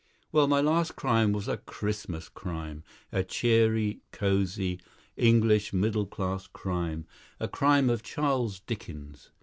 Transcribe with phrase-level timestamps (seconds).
[0.31, 4.79] "Well, my last crime was a Christmas crime, a cheery, cosy,
[5.15, 7.05] English middle class crime;
[7.39, 9.29] a crime of Charles Dickens.